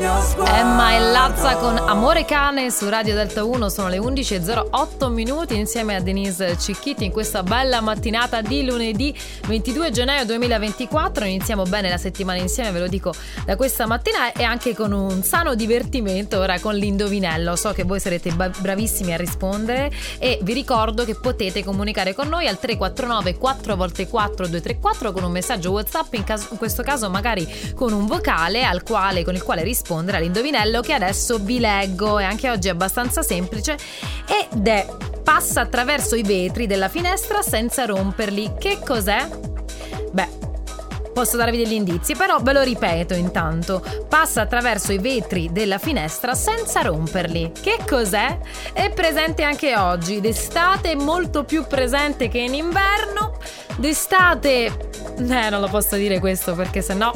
Emma 0.00 0.94
e 0.94 0.98
Lazza 0.98 1.56
con 1.56 1.76
Amore 1.76 2.24
Cane 2.24 2.70
su 2.70 2.88
Radio 2.88 3.14
Delta 3.14 3.44
1 3.44 3.68
sono 3.68 3.88
le 3.88 3.98
11.08 3.98 5.10
minuti 5.10 5.56
insieme 5.58 5.94
a 5.94 6.00
Denise 6.00 6.56
Cicchitti 6.56 7.04
in 7.04 7.10
questa 7.10 7.42
bella 7.42 7.82
mattinata 7.82 8.40
di 8.40 8.64
lunedì 8.64 9.14
22 9.46 9.90
gennaio 9.90 10.24
2024 10.24 11.26
iniziamo 11.26 11.64
bene 11.64 11.90
la 11.90 11.98
settimana 11.98 12.38
insieme 12.38 12.70
ve 12.70 12.78
lo 12.78 12.88
dico 12.88 13.12
da 13.44 13.56
questa 13.56 13.84
mattina 13.86 14.32
e 14.32 14.42
anche 14.42 14.74
con 14.74 14.92
un 14.92 15.22
sano 15.22 15.54
divertimento 15.54 16.38
ora 16.38 16.58
con 16.60 16.74
l'indovinello. 16.74 17.54
So 17.56 17.72
che 17.72 17.82
voi 17.82 18.00
sarete 18.00 18.32
bravissimi 18.32 19.12
a 19.12 19.16
rispondere 19.18 19.90
e 20.18 20.38
vi 20.42 20.54
ricordo 20.54 21.04
che 21.04 21.14
potete 21.14 21.62
comunicare 21.62 22.14
con 22.14 22.28
noi 22.28 22.46
al 22.46 22.58
349 22.58 23.36
4 23.36 23.88
x 23.88 24.08
4 24.08 24.46
234 24.46 25.12
con 25.12 25.24
un 25.24 25.30
messaggio 25.30 25.72
whatsapp 25.72 26.14
in, 26.14 26.24
caso, 26.24 26.48
in 26.52 26.56
questo 26.56 26.82
caso 26.82 27.10
magari 27.10 27.46
con 27.74 27.92
un 27.92 28.06
vocale 28.06 28.64
al 28.64 28.82
quale, 28.82 29.24
con 29.24 29.34
il 29.34 29.42
quale 29.42 29.62
rispondere 29.90 30.18
all'indovinello 30.18 30.80
che 30.80 30.92
adesso 30.92 31.38
vi 31.38 31.58
leggo 31.58 32.20
e 32.20 32.24
anche 32.24 32.48
oggi 32.48 32.68
è 32.68 32.70
abbastanza 32.70 33.22
semplice 33.22 33.76
ed 34.52 34.66
è 34.66 34.86
passa 35.24 35.62
attraverso 35.62 36.14
i 36.14 36.22
vetri 36.22 36.68
della 36.68 36.88
finestra 36.88 37.42
senza 37.42 37.86
romperli. 37.86 38.52
Che 38.58 38.78
cos'è? 38.84 39.28
Beh, 40.12 40.38
Posso 41.12 41.36
darvi 41.36 41.56
degli 41.56 41.72
indizi, 41.72 42.14
però 42.14 42.38
ve 42.38 42.52
lo 42.52 42.62
ripeto 42.62 43.14
intanto. 43.14 43.82
Passa 44.08 44.42
attraverso 44.42 44.92
i 44.92 44.98
vetri 44.98 45.50
della 45.50 45.78
finestra 45.78 46.34
senza 46.34 46.82
romperli. 46.82 47.50
Che 47.60 47.78
cos'è? 47.86 48.38
È 48.72 48.90
presente 48.90 49.42
anche 49.42 49.76
oggi. 49.76 50.20
D'estate 50.20 50.94
molto 50.94 51.42
più 51.42 51.66
presente 51.66 52.28
che 52.28 52.38
in 52.38 52.54
inverno. 52.54 53.36
D'estate... 53.76 54.88
Eh, 55.18 55.50
non 55.50 55.60
lo 55.60 55.68
posso 55.68 55.96
dire 55.96 56.20
questo 56.20 56.54
perché 56.54 56.80
sennò 56.80 57.12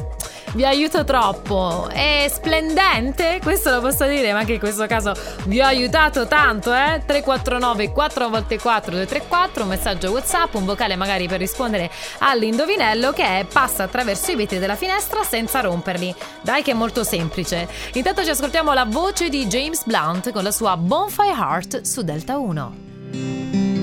vi 0.54 0.64
aiuto 0.64 1.04
troppo. 1.04 1.88
È 1.90 2.26
splendente, 2.32 3.40
questo 3.42 3.70
lo 3.70 3.80
posso 3.80 4.06
dire, 4.06 4.32
ma 4.32 4.40
anche 4.40 4.54
in 4.54 4.58
questo 4.58 4.86
caso 4.86 5.14
vi 5.44 5.60
ho 5.60 5.66
aiutato 5.66 6.26
tanto, 6.26 6.72
eh? 6.72 7.02
349 7.04 7.92
4x4 7.92 8.90
234, 8.90 9.62
un 9.62 9.68
messaggio 9.68 10.10
WhatsApp, 10.10 10.54
un 10.54 10.64
vocale 10.64 10.96
magari 10.96 11.28
per 11.28 11.38
rispondere 11.38 11.90
all'indovinello 12.18 13.12
che 13.12 13.40
è 13.40 13.46
passa 13.50 13.84
attraverso 13.84 14.30
i 14.32 14.36
vetri 14.36 14.58
della 14.58 14.76
finestra 14.76 15.22
senza 15.22 15.60
romperli. 15.60 16.14
Dai 16.40 16.62
che 16.62 16.70
è 16.70 16.74
molto 16.74 17.04
semplice. 17.04 17.68
Intanto 17.94 18.24
ci 18.24 18.30
ascoltiamo 18.30 18.72
la 18.72 18.84
voce 18.84 19.28
di 19.28 19.46
James 19.46 19.84
Blunt 19.84 20.32
con 20.32 20.42
la 20.42 20.52
sua 20.52 20.76
Bonfire 20.76 21.32
Heart 21.32 21.80
su 21.82 22.02
Delta 22.02 22.38
1. 22.38 23.73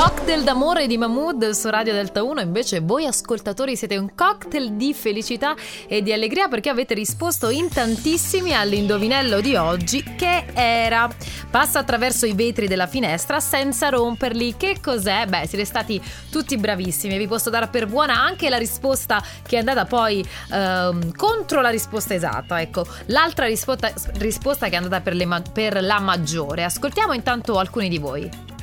Cocktail 0.00 0.44
d'amore 0.44 0.86
di 0.86 0.96
Mahmood 0.96 1.50
su 1.50 1.68
Radio 1.70 1.92
Delta 1.92 2.22
1, 2.22 2.40
invece 2.40 2.78
voi 2.78 3.04
ascoltatori 3.04 3.74
siete 3.74 3.96
un 3.96 4.14
cocktail 4.14 4.74
di 4.74 4.94
felicità 4.94 5.56
e 5.88 6.02
di 6.02 6.12
allegria 6.12 6.46
perché 6.46 6.68
avete 6.68 6.94
risposto 6.94 7.48
in 7.48 7.68
tantissimi 7.68 8.54
all'indovinello 8.54 9.40
di 9.40 9.56
oggi 9.56 10.00
che 10.16 10.44
era 10.54 11.10
passa 11.50 11.80
attraverso 11.80 12.26
i 12.26 12.32
vetri 12.32 12.68
della 12.68 12.86
finestra 12.86 13.40
senza 13.40 13.88
romperli. 13.88 14.56
Che 14.56 14.76
cos'è? 14.80 15.26
Beh, 15.26 15.48
siete 15.48 15.64
stati 15.64 16.00
tutti 16.30 16.56
bravissimi 16.56 17.18
vi 17.18 17.26
posso 17.26 17.50
dare 17.50 17.66
per 17.66 17.88
buona 17.88 18.22
anche 18.22 18.48
la 18.48 18.56
risposta 18.56 19.20
che 19.44 19.56
è 19.56 19.58
andata 19.58 19.84
poi 19.84 20.24
ehm, 20.52 21.10
contro 21.16 21.60
la 21.60 21.70
risposta 21.70 22.14
esatta. 22.14 22.60
Ecco, 22.60 22.86
l'altra 23.06 23.46
risposta, 23.46 23.92
risposta 24.18 24.68
che 24.68 24.74
è 24.74 24.76
andata 24.76 25.00
per, 25.00 25.16
le, 25.16 25.26
per 25.52 25.82
la 25.82 25.98
maggiore. 25.98 26.62
Ascoltiamo 26.62 27.14
intanto 27.14 27.58
alcuni 27.58 27.88
di 27.88 27.98
voi. 27.98 28.56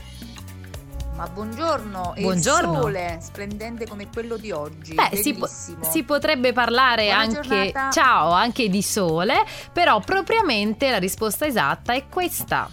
Ma 1.15 1.27
buongiorno, 1.27 2.13
buongiorno. 2.17 2.73
il 2.73 2.79
sole 2.81 3.17
splendente 3.21 3.87
come 3.87 4.09
quello 4.11 4.35
di 4.35 4.51
oggi. 4.51 4.95
Beh, 4.95 5.15
si, 5.15 5.33
po- 5.33 5.47
si, 5.47 6.03
potrebbe 6.03 6.51
parlare 6.51 7.05
Buona 7.05 7.19
anche 7.19 7.41
giornata. 7.41 7.89
ciao, 7.89 8.31
anche 8.31 8.67
di 8.67 8.81
sole, 8.81 9.45
però 9.71 10.01
propriamente 10.01 10.89
la 10.89 10.97
risposta 10.97 11.45
esatta 11.45 11.93
è 11.93 12.03
questa. 12.09 12.69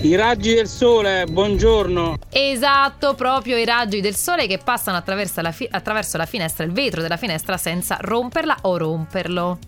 I 0.00 0.16
raggi 0.16 0.54
del 0.54 0.66
sole, 0.66 1.26
buongiorno. 1.26 2.16
Esatto, 2.28 3.14
proprio 3.14 3.56
i 3.56 3.64
raggi 3.64 4.00
del 4.00 4.16
sole 4.16 4.48
che 4.48 4.58
passano 4.58 4.96
attraverso 4.96 5.40
la, 5.40 5.52
fi- 5.52 5.68
attraverso 5.70 6.16
la 6.16 6.26
finestra, 6.26 6.64
il 6.64 6.72
vetro 6.72 7.02
della 7.02 7.16
finestra 7.16 7.56
senza 7.56 7.98
romperla 8.00 8.58
o 8.62 8.76
romperlo. 8.76 9.58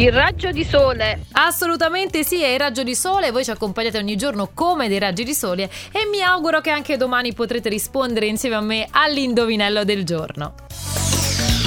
Il 0.00 0.12
raggio 0.12 0.50
di 0.50 0.64
sole. 0.64 1.26
Assolutamente 1.32 2.24
sì, 2.24 2.42
è 2.42 2.48
il 2.48 2.58
raggio 2.58 2.82
di 2.82 2.94
sole. 2.94 3.32
Voi 3.32 3.44
ci 3.44 3.50
accompagnate 3.50 3.98
ogni 3.98 4.16
giorno 4.16 4.48
come 4.54 4.88
dei 4.88 4.98
raggi 4.98 5.24
di 5.24 5.34
sole 5.34 5.64
e 5.92 6.08
mi 6.10 6.22
auguro 6.22 6.62
che 6.62 6.70
anche 6.70 6.96
domani 6.96 7.34
potrete 7.34 7.68
rispondere 7.68 8.24
insieme 8.24 8.56
a 8.56 8.62
me 8.62 8.88
all'indovinello 8.90 9.84
del 9.84 10.04
giorno. 10.04 10.54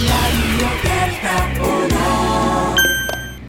La 0.08 2.03